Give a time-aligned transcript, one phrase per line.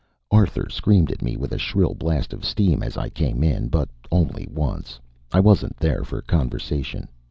[0.31, 3.67] Arthur screamed at me with a shrill blast of steam as I came in.
[3.67, 4.99] But only once.
[5.31, 7.07] I wasn't there for conversation.